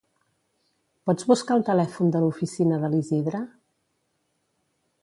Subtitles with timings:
[1.09, 3.45] Pots buscar el telèfon de l'oficina de l'Isidre?